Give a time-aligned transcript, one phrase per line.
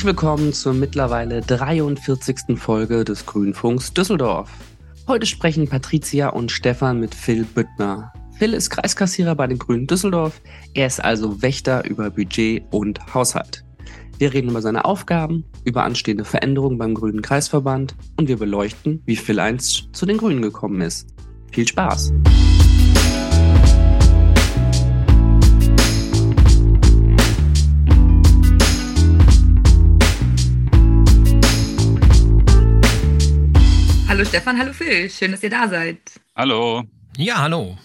[0.00, 2.56] Herzlich willkommen zur mittlerweile 43.
[2.58, 4.50] Folge des Grünfunks Düsseldorf.
[5.06, 8.10] Heute sprechen Patricia und Stefan mit Phil Büttner.
[8.38, 10.40] Phil ist Kreiskassierer bei den Grünen Düsseldorf.
[10.72, 13.62] Er ist also Wächter über Budget und Haushalt.
[14.16, 19.16] Wir reden über seine Aufgaben, über anstehende Veränderungen beim Grünen Kreisverband und wir beleuchten, wie
[19.16, 21.08] Phil einst zu den Grünen gekommen ist.
[21.52, 22.14] Viel Spaß!
[34.20, 35.98] Hallo Stefan, hallo Phil, schön, dass ihr da seid.
[36.36, 36.84] Hallo.
[37.16, 37.78] Ja, hallo.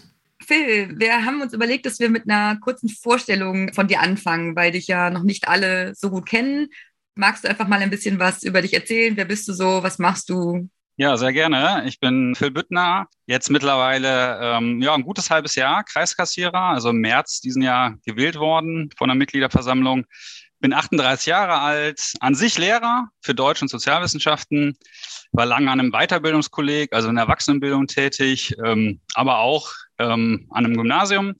[0.45, 4.73] Phil, wir haben uns überlegt, dass wir mit einer kurzen Vorstellung von dir anfangen, weil
[4.73, 6.67] dich ja noch nicht alle so gut kennen.
[7.15, 9.15] Magst du einfach mal ein bisschen was über dich erzählen?
[9.15, 9.81] Wer bist du so?
[9.81, 10.67] Was machst du?
[10.97, 11.83] Ja, sehr gerne.
[11.87, 16.97] Ich bin Phil Büttner, jetzt mittlerweile ähm, ja ein gutes halbes Jahr Kreiskassierer, also im
[16.97, 20.05] März diesen Jahr gewählt worden von der Mitgliederversammlung.
[20.59, 24.77] Bin 38 Jahre alt, an sich Lehrer für Deutsch und Sozialwissenschaften,
[25.31, 30.65] war lange an einem Weiterbildungskolleg, also in der Erwachsenenbildung tätig, ähm, aber auch ähm, an
[30.65, 31.35] einem Gymnasium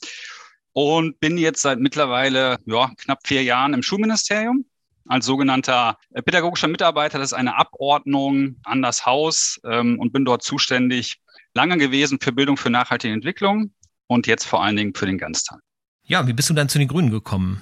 [0.74, 4.66] und bin jetzt seit mittlerweile ja, knapp vier Jahren im Schulministerium
[5.08, 7.18] als sogenannter pädagogischer Mitarbeiter.
[7.18, 11.22] Das ist eine Abordnung an das Haus ähm, und bin dort zuständig
[11.54, 13.72] lange gewesen für Bildung für nachhaltige Entwicklung
[14.08, 15.60] und jetzt vor allen Dingen für den Ganztag.
[16.04, 17.62] Ja, wie bist du dann zu den Grünen gekommen?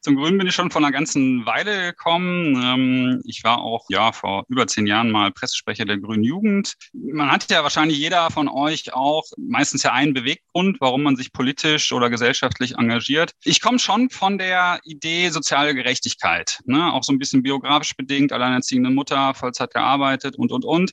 [0.00, 2.62] Zum Grünen bin ich schon vor einer ganzen Weile gekommen.
[2.62, 6.74] Ähm, ich war auch ja vor über zehn Jahren mal Pressesprecher der Grünen Jugend.
[6.92, 11.32] Man hat ja wahrscheinlich jeder von euch auch meistens ja einen Beweggrund, warum man sich
[11.32, 13.32] politisch oder gesellschaftlich engagiert.
[13.42, 16.92] Ich komme schon von der Idee soziale Gerechtigkeit, ne?
[16.92, 20.92] auch so ein bisschen biografisch bedingt, alleinerziehende Mutter, Vollzeit gearbeitet und und und.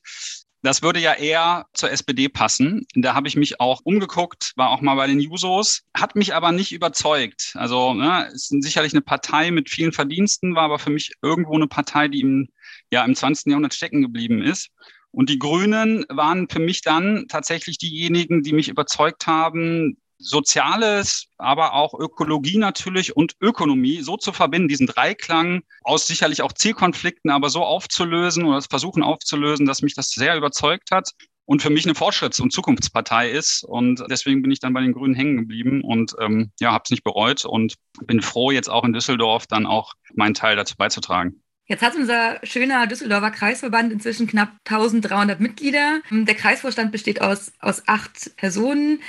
[0.66, 2.88] Das würde ja eher zur SPD passen.
[2.96, 6.52] Da habe ich mich auch umgeguckt, war auch mal bei den Jusos, hat mich aber
[6.52, 7.52] nicht überzeugt.
[7.54, 11.68] Also ne, ist sicherlich eine Partei mit vielen Verdiensten, war aber für mich irgendwo eine
[11.68, 12.50] Partei, die im,
[12.90, 13.52] ja, im 20.
[13.52, 14.72] Jahrhundert stecken geblieben ist.
[15.12, 21.74] Und die Grünen waren für mich dann tatsächlich diejenigen, die mich überzeugt haben, Soziales, aber
[21.74, 27.50] auch Ökologie natürlich und Ökonomie so zu verbinden, diesen Dreiklang aus sicherlich auch Zielkonflikten, aber
[27.50, 31.12] so aufzulösen oder das Versuchen aufzulösen, dass mich das sehr überzeugt hat
[31.46, 33.64] und für mich eine Fortschritts- und Zukunftspartei ist.
[33.64, 36.92] Und deswegen bin ich dann bei den Grünen hängen geblieben und ähm, ja, habe es
[36.92, 37.76] nicht bereut und
[38.06, 41.42] bin froh, jetzt auch in Düsseldorf dann auch meinen Teil dazu beizutragen.
[41.68, 46.02] Jetzt hat unser schöner Düsseldorfer Kreisverband inzwischen knapp 1300 Mitglieder.
[46.12, 49.00] Der Kreisvorstand besteht aus, aus acht Personen.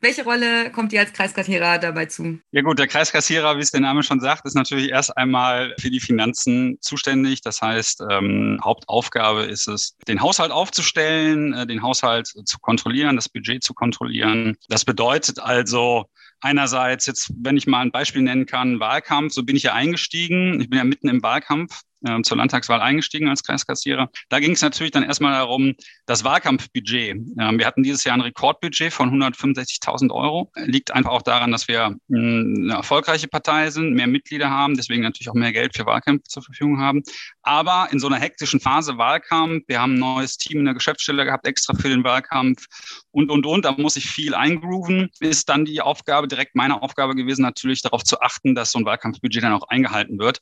[0.00, 2.38] Welche Rolle kommt dir als Kreiskassierer dabei zu?
[2.52, 5.90] Ja gut, der Kreiskassierer, wie es der Name schon sagt, ist natürlich erst einmal für
[5.90, 7.40] die Finanzen zuständig.
[7.40, 13.28] Das heißt, ähm, Hauptaufgabe ist es, den Haushalt aufzustellen, äh, den Haushalt zu kontrollieren, das
[13.28, 14.56] Budget zu kontrollieren.
[14.68, 16.06] Das bedeutet also,
[16.40, 20.60] Einerseits jetzt, wenn ich mal ein Beispiel nennen kann, Wahlkampf, so bin ich ja eingestiegen.
[20.60, 24.10] Ich bin ja mitten im Wahlkampf äh, zur Landtagswahl eingestiegen als Kreiskassierer.
[24.28, 25.74] Da ging es natürlich dann erstmal darum,
[26.06, 27.16] das Wahlkampfbudget.
[27.40, 30.50] Ähm, wir hatten dieses Jahr ein Rekordbudget von 165.000 Euro.
[30.56, 35.28] Liegt einfach auch daran, dass wir eine erfolgreiche Partei sind, mehr Mitglieder haben, deswegen natürlich
[35.28, 37.02] auch mehr Geld für Wahlkämpfe zur Verfügung haben.
[37.42, 41.24] Aber in so einer hektischen Phase Wahlkampf, wir haben ein neues Team in der Geschäftsstelle
[41.24, 42.66] gehabt, extra für den Wahlkampf
[43.10, 47.14] und, und, und, da muss ich viel eingrooven, ist dann die Aufgabe, direkt meine Aufgabe
[47.14, 50.40] gewesen, natürlich darauf zu achten, dass so ein Wahlkampfbudget dann auch eingehalten wird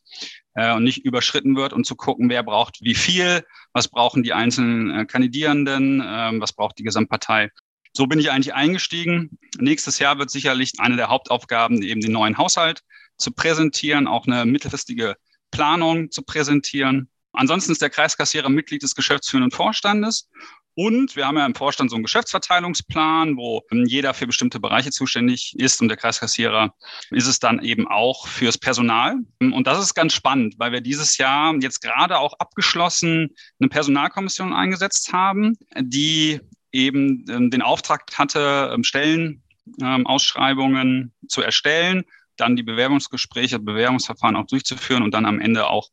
[0.56, 4.33] äh, und nicht überschritten wird und zu gucken, wer braucht wie viel, was brauchen die
[4.33, 7.50] einzelnen äh, Kandidierenden, äh, was braucht die Gesamtpartei.
[7.93, 9.39] So bin ich eigentlich eingestiegen.
[9.59, 12.83] Nächstes Jahr wird sicherlich eine der Hauptaufgaben eben den neuen Haushalt
[13.17, 15.17] zu präsentieren, auch eine mittelfristige
[15.50, 17.09] Planung zu präsentieren.
[17.36, 20.28] Ansonsten ist der Kreiskassierer Mitglied des geschäftsführenden Vorstandes
[20.78, 25.54] und wir haben ja im Vorstand so einen Geschäftsverteilungsplan, wo jeder für bestimmte Bereiche zuständig
[25.56, 26.75] ist und der Kreiskassierer
[27.10, 29.16] ist es dann eben auch fürs Personal.
[29.41, 34.52] Und das ist ganz spannend, weil wir dieses Jahr jetzt gerade auch abgeschlossen eine Personalkommission
[34.52, 42.05] eingesetzt haben, die eben ähm, den Auftrag hatte, ähm, Stellenausschreibungen zu erstellen,
[42.37, 45.88] dann die Bewerbungsgespräche, Bewerbungsverfahren auch durchzuführen und dann am Ende auch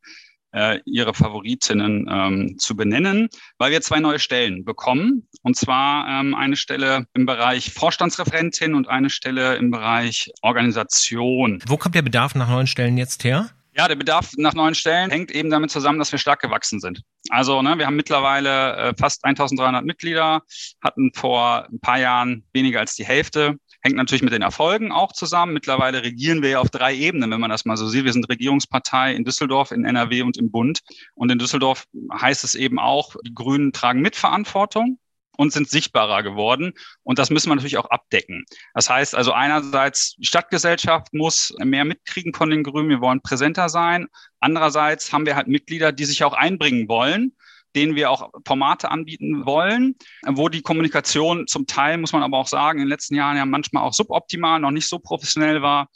[0.54, 5.28] äh, ihre Favoritinnen ähm, zu benennen, weil wir zwei neue Stellen bekommen.
[5.42, 11.60] Und zwar ähm, eine Stelle im Bereich Vorstandsreferentin und eine Stelle im Bereich Organisation.
[11.68, 13.50] Wo kommt der Bedarf nach neuen Stellen jetzt her?
[13.76, 17.02] Ja, der Bedarf nach neuen Stellen hängt eben damit zusammen, dass wir stark gewachsen sind.
[17.30, 20.44] Also ne, wir haben mittlerweile äh, fast 1300 Mitglieder,
[20.84, 23.56] hatten vor ein paar Jahren weniger als die Hälfte.
[23.82, 25.54] Hängt natürlich mit den Erfolgen auch zusammen.
[25.54, 28.06] Mittlerweile regieren wir ja auf drei Ebenen, wenn man das mal so sieht.
[28.06, 30.82] Wir sind Regierungspartei in Düsseldorf, in NRW und im Bund.
[31.16, 35.00] Und in Düsseldorf heißt es eben auch, die Grünen tragen Mitverantwortung
[35.38, 36.74] und sind sichtbarer geworden.
[37.04, 38.46] Und das müssen wir natürlich auch abdecken.
[38.74, 42.90] Das heißt also einerseits, die Stadtgesellschaft muss mehr mitkriegen von den Grünen.
[42.90, 44.08] Wir wollen präsenter sein.
[44.40, 47.34] Andererseits haben wir halt Mitglieder, die sich auch einbringen wollen
[47.76, 49.96] denen wir auch Formate anbieten wollen,
[50.26, 53.46] wo die Kommunikation zum Teil, muss man aber auch sagen, in den letzten Jahren ja
[53.46, 55.90] manchmal auch suboptimal, noch nicht so professionell war.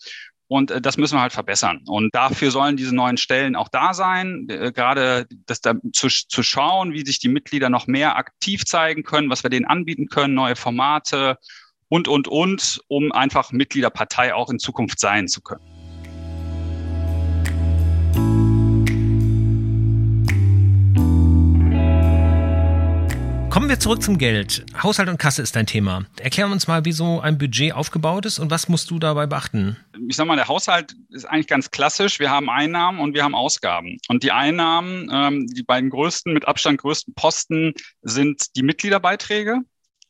[0.48, 1.82] Und äh, das müssen wir halt verbessern.
[1.88, 6.44] Und dafür sollen diese neuen Stellen auch da sein, äh, gerade das da zu, zu
[6.44, 10.34] schauen, wie sich die Mitglieder noch mehr aktiv zeigen können, was wir denen anbieten können,
[10.34, 11.38] neue Formate
[11.90, 15.77] und, und, und, um einfach Mitgliederpartei auch in Zukunft sein zu können.
[23.68, 24.66] Kommen wir zurück zum Geld.
[24.82, 26.06] Haushalt und Kasse ist dein Thema.
[26.22, 29.76] Erklär uns mal, wie so ein Budget aufgebaut ist und was musst du dabei beachten?
[30.08, 32.18] Ich sag mal, der Haushalt ist eigentlich ganz klassisch.
[32.18, 33.98] Wir haben Einnahmen und wir haben Ausgaben.
[34.08, 37.74] Und die Einnahmen, ähm, die beiden größten, mit Abstand größten Posten
[38.04, 39.60] sind die Mitgliederbeiträge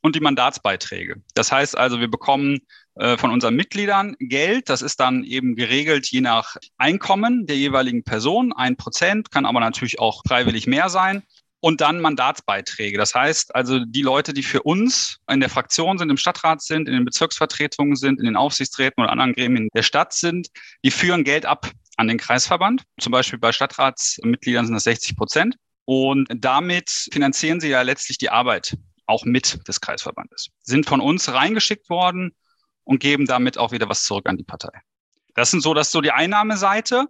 [0.04, 1.16] und die Mandatsbeiträge.
[1.34, 2.60] Das heißt also, wir bekommen
[2.94, 4.70] äh, von unseren Mitgliedern Geld.
[4.70, 8.54] Das ist dann eben geregelt je nach Einkommen der jeweiligen Person.
[8.54, 11.24] Ein Prozent kann aber natürlich auch freiwillig mehr sein
[11.60, 12.98] und dann Mandatsbeiträge.
[12.98, 16.88] Das heißt also, die Leute, die für uns in der Fraktion sind, im Stadtrat sind,
[16.88, 20.50] in den Bezirksvertretungen sind, in den Aufsichtsräten oder anderen Gremien der Stadt sind,
[20.84, 22.84] die führen Geld ab an den Kreisverband.
[23.00, 25.56] Zum Beispiel bei Stadtratsmitgliedern sind das 60 Prozent.
[25.86, 30.50] Und damit finanzieren sie ja letztlich die Arbeit auch mit des Kreisverbandes.
[30.62, 32.36] Sind von uns reingeschickt worden
[32.84, 34.82] und geben damit auch wieder was zurück an die Partei.
[35.34, 37.06] Das sind so, das ist so die Einnahmeseite.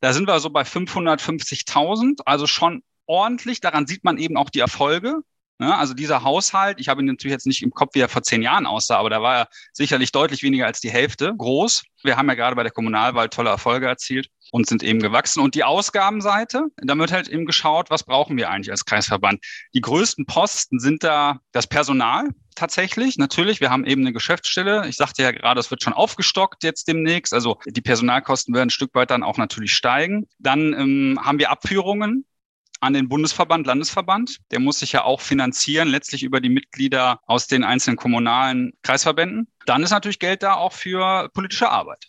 [0.00, 3.60] Da sind wir so bei 550.000, also schon ordentlich.
[3.60, 5.22] Daran sieht man eben auch die Erfolge.
[5.60, 8.22] Ja, also dieser Haushalt, ich habe ihn natürlich jetzt nicht im Kopf, wie er vor
[8.22, 11.82] zehn Jahren aussah, aber da war er sicherlich deutlich weniger als die Hälfte groß.
[12.04, 15.40] Wir haben ja gerade bei der Kommunalwahl tolle Erfolge erzielt und sind eben gewachsen.
[15.40, 19.44] Und die Ausgabenseite, da wird halt eben geschaut, was brauchen wir eigentlich als Kreisverband.
[19.74, 23.18] Die größten Posten sind da das Personal tatsächlich.
[23.18, 24.86] Natürlich, wir haben eben eine Geschäftsstelle.
[24.88, 27.34] Ich sagte ja gerade, es wird schon aufgestockt jetzt demnächst.
[27.34, 30.28] Also die Personalkosten werden ein Stück weit dann auch natürlich steigen.
[30.38, 32.24] Dann ähm, haben wir Abführungen
[32.80, 34.38] an den Bundesverband, Landesverband.
[34.50, 39.48] Der muss sich ja auch finanzieren, letztlich über die Mitglieder aus den einzelnen kommunalen Kreisverbänden.
[39.66, 42.08] Dann ist natürlich Geld da auch für politische Arbeit.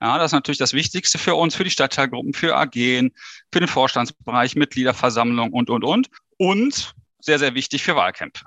[0.00, 3.12] Ja, das ist natürlich das Wichtigste für uns, für die Stadtteilgruppen, für AGen,
[3.50, 6.08] für den Vorstandsbereich, Mitgliederversammlung und, und, und.
[6.36, 8.44] Und sehr, sehr wichtig für Wahlkämpfe.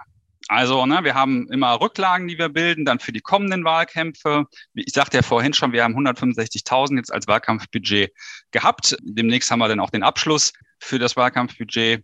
[0.49, 4.45] Also, ne, wir haben immer Rücklagen, die wir bilden, dann für die kommenden Wahlkämpfe.
[4.73, 8.11] Ich sagte ja vorhin schon, wir haben 165.000 jetzt als Wahlkampfbudget
[8.49, 8.97] gehabt.
[9.03, 12.03] Demnächst haben wir dann auch den Abschluss für das Wahlkampfbudget.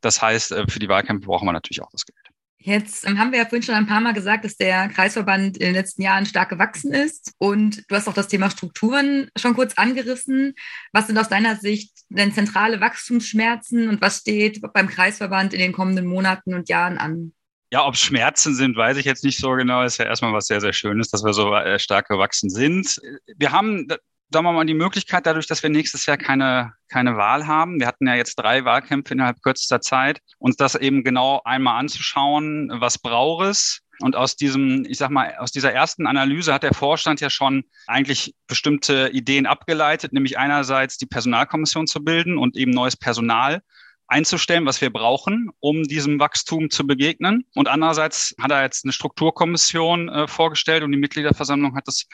[0.00, 2.16] Das heißt, äh, für die Wahlkämpfe brauchen wir natürlich auch das Geld.
[2.56, 5.66] Jetzt ähm, haben wir ja vorhin schon ein paar Mal gesagt, dass der Kreisverband in
[5.66, 7.34] den letzten Jahren stark gewachsen ist.
[7.36, 10.54] Und du hast auch das Thema Strukturen schon kurz angerissen.
[10.92, 15.72] Was sind aus deiner Sicht denn zentrale Wachstumsschmerzen und was steht beim Kreisverband in den
[15.74, 17.34] kommenden Monaten und Jahren an?
[17.74, 19.82] Ja, ob Schmerzen sind, weiß ich jetzt nicht so genau.
[19.82, 23.00] Ist ja erstmal was sehr, sehr Schönes, dass wir so äh, stark gewachsen sind.
[23.36, 23.88] Wir haben,
[24.30, 27.80] sagen wir mal, die Möglichkeit, dadurch, dass wir nächstes Jahr keine, keine Wahl haben.
[27.80, 32.70] Wir hatten ja jetzt drei Wahlkämpfe innerhalb kürzester Zeit, uns das eben genau einmal anzuschauen,
[32.74, 33.80] was braucht es.
[33.98, 37.64] Und aus diesem, ich sag mal, aus dieser ersten Analyse hat der Vorstand ja schon
[37.88, 43.62] eigentlich bestimmte Ideen abgeleitet, nämlich einerseits die Personalkommission zu bilden und eben neues Personal
[44.06, 47.44] einzustellen, was wir brauchen, um diesem Wachstum zu begegnen.
[47.54, 52.06] Und andererseits hat er jetzt eine Strukturkommission äh, vorgestellt und die Mitgliederversammlung hat das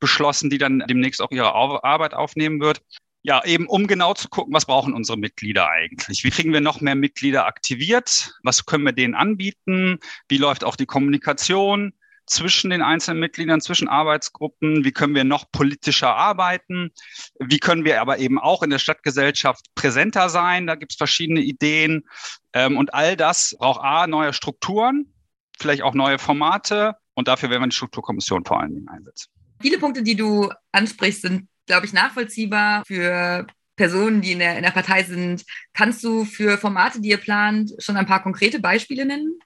[0.00, 2.82] beschlossen, die dann demnächst auch ihre Arbeit aufnehmen wird.
[3.22, 6.22] Ja, eben um genau zu gucken, was brauchen unsere Mitglieder eigentlich?
[6.22, 8.38] Wie kriegen wir noch mehr Mitglieder aktiviert?
[8.42, 9.98] Was können wir denen anbieten?
[10.28, 11.92] Wie läuft auch die Kommunikation?
[12.28, 14.84] Zwischen den einzelnen Mitgliedern, zwischen Arbeitsgruppen?
[14.84, 16.92] Wie können wir noch politischer arbeiten?
[17.38, 20.66] Wie können wir aber eben auch in der Stadtgesellschaft präsenter sein?
[20.66, 22.04] Da gibt es verschiedene Ideen.
[22.52, 25.12] Ähm, und all das braucht A, neue Strukturen,
[25.58, 26.94] vielleicht auch neue Formate.
[27.14, 29.30] Und dafür werden wir die Strukturkommission vor allen Dingen einsetzen.
[29.60, 34.62] Viele Punkte, die du ansprichst, sind, glaube ich, nachvollziehbar für Personen, die in der, in
[34.62, 35.44] der Partei sind.
[35.72, 39.38] Kannst du für Formate, die ihr plant, schon ein paar konkrete Beispiele nennen?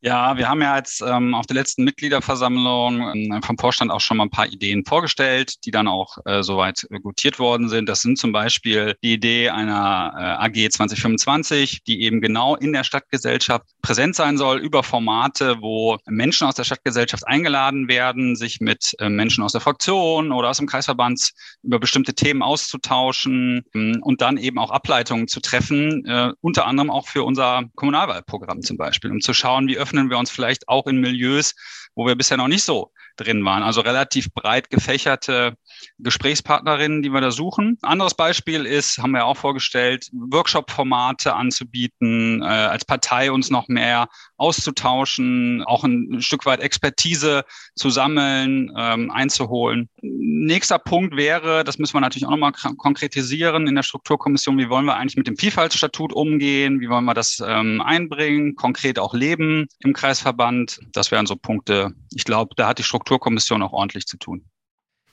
[0.00, 4.18] Ja, wir haben ja jetzt ähm, auf der letzten Mitgliederversammlung ähm, vom Vorstand auch schon
[4.18, 7.88] mal ein paar Ideen vorgestellt, die dann auch äh, soweit gutiert worden sind.
[7.88, 12.84] Das sind zum Beispiel die Idee einer äh, AG 2025, die eben genau in der
[12.84, 18.94] Stadtgesellschaft präsent sein soll über Formate, wo Menschen aus der Stadtgesellschaft eingeladen werden, sich mit
[19.00, 21.32] äh, Menschen aus der Fraktion oder aus dem Kreisverband
[21.64, 26.88] über bestimmte Themen auszutauschen ähm, und dann eben auch Ableitungen zu treffen, äh, unter anderem
[26.88, 30.86] auch für unser Kommunalwahlprogramm zum Beispiel, um zu schauen, wie öffnen wir uns vielleicht auch
[30.86, 31.54] in Milieus,
[31.94, 33.62] wo wir bisher noch nicht so drin waren.
[33.62, 35.54] Also relativ breit gefächerte
[35.98, 37.78] Gesprächspartnerinnen, die wir da suchen.
[37.82, 44.08] Anderes Beispiel ist, haben wir auch vorgestellt, Workshop-Formate anzubieten, äh, als Partei uns noch mehr
[44.36, 49.88] auszutauschen, auch ein Stück weit Expertise zu sammeln, ähm, einzuholen.
[50.00, 54.84] Nächster Punkt wäre, das müssen wir natürlich auch nochmal konkretisieren in der Strukturkommission, wie wollen
[54.84, 59.66] wir eigentlich mit dem Vielfaltsstatut umgehen, wie wollen wir das ähm, einbringen, konkret auch leben
[59.80, 60.80] im Kreisverband.
[60.92, 61.94] Das wären so Punkte.
[62.14, 64.44] Ich glaube, da hat die Strukturkommission auch ordentlich zu tun.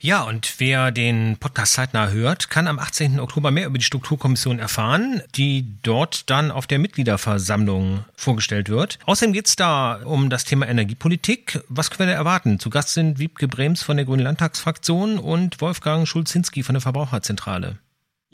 [0.06, 3.18] Ja, und wer den Podcast zeitnah hört, kann am 18.
[3.18, 9.00] Oktober mehr über die Strukturkommission erfahren, die dort dann auf der Mitgliederversammlung vorgestellt wird.
[9.06, 11.60] Außerdem geht es da um das Thema Energiepolitik.
[11.68, 12.60] Was können wir erwarten?
[12.60, 17.78] Zu Gast sind Wiebke Brems von der Grünen Landtagsfraktion und Wolfgang Schulzinski von der Verbraucherzentrale.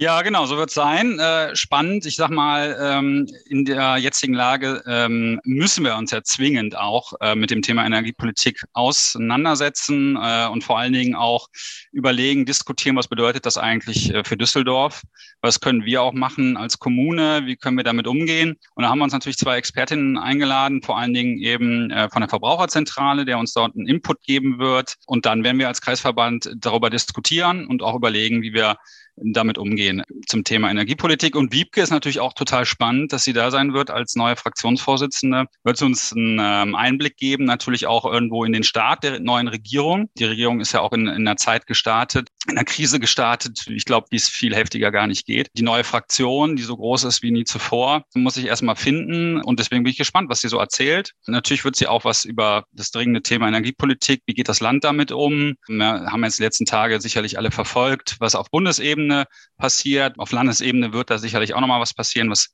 [0.03, 1.21] Ja, genau, so wird es sein.
[1.21, 2.07] Äh, spannend.
[2.07, 7.13] Ich sag mal, ähm, in der jetzigen Lage ähm, müssen wir uns ja zwingend auch
[7.21, 11.47] äh, mit dem Thema Energiepolitik auseinandersetzen äh, und vor allen Dingen auch
[11.93, 15.03] überlegen, diskutieren, was bedeutet das eigentlich äh, für Düsseldorf?
[15.41, 17.43] Was können wir auch machen als Kommune?
[17.47, 18.57] Wie können wir damit umgehen?
[18.75, 22.23] Und da haben wir uns natürlich zwei Expertinnen eingeladen, vor allen Dingen eben äh, von
[22.23, 24.97] der Verbraucherzentrale, der uns dort einen Input geben wird.
[25.07, 28.79] Und dann werden wir als Kreisverband darüber diskutieren und auch überlegen, wie wir
[29.17, 31.37] damit umgehen zum Thema Energiepolitik.
[31.37, 35.47] Und Wiebke ist natürlich auch total spannend, dass sie da sein wird als neue Fraktionsvorsitzende.
[35.65, 39.49] Wird sie uns einen ähm, Einblick geben, natürlich auch irgendwo in den Start der neuen
[39.49, 40.09] Regierung.
[40.19, 43.67] Die Regierung ist ja auch in, in einer Zeit gestartet, einer Krise gestartet.
[43.69, 45.49] Ich glaube, wie es viel heftiger gar nicht geht.
[45.55, 49.41] Die neue Fraktion, die so groß ist wie nie zuvor, muss ich erstmal finden.
[49.41, 51.13] Und deswegen bin ich gespannt, was sie so erzählt.
[51.27, 55.13] Natürlich wird sie auch was über das dringende Thema Energiepolitik, wie geht das Land damit
[55.13, 55.55] um?
[55.69, 59.27] Wir haben jetzt die letzten Tage sicherlich alle verfolgt, was auf Bundesebene Bundesebene
[59.59, 60.19] passiert.
[60.19, 62.31] Auf Landesebene wird da sicherlich auch nochmal was passieren.
[62.31, 62.53] Was,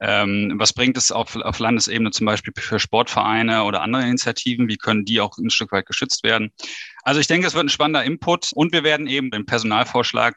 [0.00, 4.68] ähm, was bringt es auf, auf Landesebene zum Beispiel für Sportvereine oder andere Initiativen?
[4.68, 6.52] Wie können die auch ein Stück weit geschützt werden?
[7.02, 10.36] Also ich denke, es wird ein spannender Input und wir werden eben den Personalvorschlag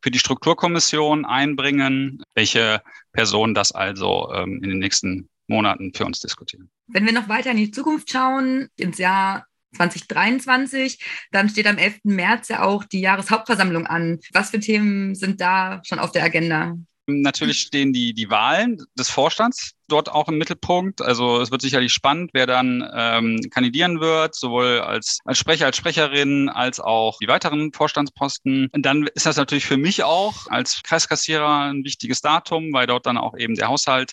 [0.00, 6.20] für die Strukturkommission einbringen, welche Personen das also ähm, in den nächsten Monaten für uns
[6.20, 6.70] diskutieren.
[6.86, 10.98] Wenn wir noch weiter in die Zukunft schauen, ins Jahr 2023.
[11.32, 12.00] Dann steht am 11.
[12.04, 14.20] März ja auch die Jahreshauptversammlung an.
[14.32, 16.76] Was für Themen sind da schon auf der Agenda?
[17.06, 21.02] Natürlich stehen die, die Wahlen des Vorstands dort auch im Mittelpunkt.
[21.02, 25.76] Also es wird sicherlich spannend, wer dann ähm, kandidieren wird, sowohl als, als Sprecher, als
[25.76, 28.70] Sprecherin, als auch die weiteren Vorstandsposten.
[28.72, 33.04] Und dann ist das natürlich für mich auch als Kreiskassierer ein wichtiges Datum, weil dort
[33.04, 34.12] dann auch eben der Haushalt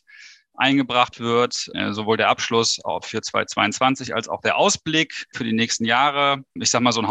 [0.55, 5.85] eingebracht wird, äh, sowohl der Abschluss für 2022 als auch der Ausblick für die nächsten
[5.85, 6.43] Jahre.
[6.55, 7.07] Ich sage mal, so ein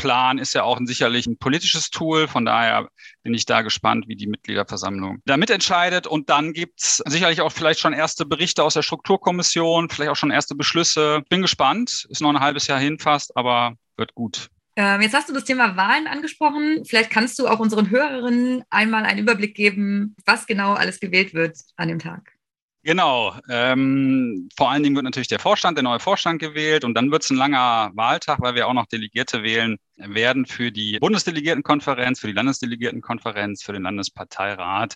[0.00, 2.28] Haushaltsplan ist ja auch ein, sicherlich ein politisches Tool.
[2.28, 2.88] Von daher
[3.22, 6.06] bin ich da gespannt, wie die Mitgliederversammlung da mitentscheidet.
[6.06, 10.30] Und dann gibt's sicherlich auch vielleicht schon erste Berichte aus der Strukturkommission, vielleicht auch schon
[10.30, 11.22] erste Beschlüsse.
[11.28, 12.06] Bin gespannt.
[12.08, 14.48] Ist noch ein halbes Jahr hin fast, aber wird gut.
[14.76, 16.84] Ähm, jetzt hast du das Thema Wahlen angesprochen.
[16.86, 21.58] Vielleicht kannst du auch unseren Hörerinnen einmal einen Überblick geben, was genau alles gewählt wird
[21.76, 22.32] an dem Tag.
[22.82, 23.34] Genau.
[23.50, 27.22] Ähm, vor allen Dingen wird natürlich der Vorstand, der neue Vorstand gewählt und dann wird
[27.22, 32.28] es ein langer Wahltag, weil wir auch noch Delegierte wählen werden für die Bundesdelegiertenkonferenz, für
[32.28, 34.94] die Landesdelegiertenkonferenz, für den Landesparteirat,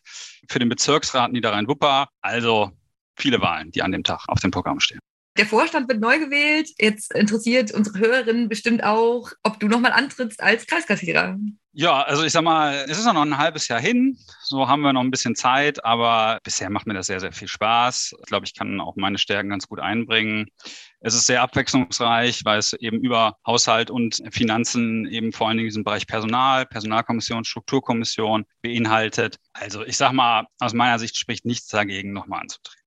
[0.49, 2.09] für den Bezirksrat Niederrhein-Wupper.
[2.23, 2.71] Also
[3.17, 5.01] viele Wahlen, die an dem Tag auf dem Programm stehen.
[5.37, 6.71] Der Vorstand wird neu gewählt.
[6.79, 11.37] Jetzt interessiert unsere Hörerinnen bestimmt auch, ob du nochmal antrittst als Kreiskassierer.
[11.73, 14.17] Ja, also ich sag mal, es ist noch ein halbes Jahr hin.
[14.45, 17.49] So haben wir noch ein bisschen Zeit, aber bisher macht mir das sehr, sehr viel
[17.49, 18.15] Spaß.
[18.17, 20.47] Ich glaube, ich kann auch meine Stärken ganz gut einbringen.
[21.01, 25.67] Es ist sehr abwechslungsreich, weil es eben über Haushalt und Finanzen eben vor allen Dingen
[25.67, 29.39] diesen Bereich Personal, Personalkommission, Strukturkommission beinhaltet.
[29.53, 32.84] Also ich sag mal, aus meiner Sicht spricht nichts dagegen, nochmal anzutreten.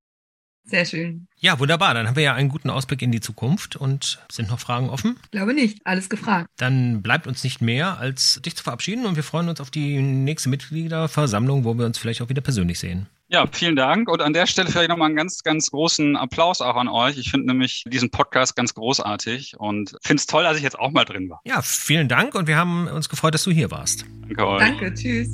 [0.68, 1.28] Sehr schön.
[1.40, 1.94] Ja, wunderbar.
[1.94, 5.18] Dann haben wir ja einen guten Ausblick in die Zukunft und sind noch Fragen offen?
[5.24, 5.80] Ich glaube nicht.
[5.86, 6.50] Alles gefragt.
[6.58, 10.02] Dann bleibt uns nicht mehr, als dich zu verabschieden und wir freuen uns auf die
[10.02, 13.08] nächste Mitgliederversammlung, wo wir uns vielleicht auch wieder persönlich sehen.
[13.30, 14.10] Ja, vielen Dank.
[14.10, 17.18] Und an der Stelle vielleicht nochmal einen ganz, ganz großen Applaus auch an euch.
[17.18, 20.92] Ich finde nämlich diesen Podcast ganz großartig und finde es toll, dass ich jetzt auch
[20.92, 21.42] mal drin war.
[21.46, 24.06] Ja, vielen Dank und wir haben uns gefreut, dass du hier warst.
[24.22, 24.60] Danke euch.
[24.60, 25.30] Danke, tschüss.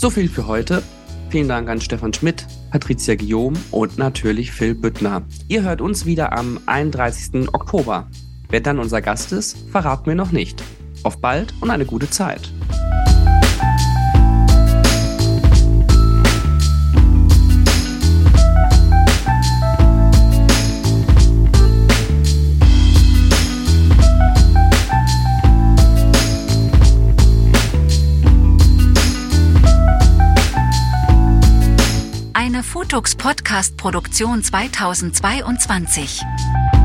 [0.00, 0.82] So viel für heute.
[1.28, 5.20] Vielen Dank an Stefan Schmidt, Patricia Guillaume und natürlich Phil Büttner.
[5.46, 7.52] Ihr hört uns wieder am 31.
[7.52, 8.08] Oktober.
[8.48, 10.62] Wer dann unser Gast ist, verraten wir noch nicht.
[11.02, 12.50] Auf bald und eine gute Zeit.
[33.00, 36.79] Podcast Produktion 2022.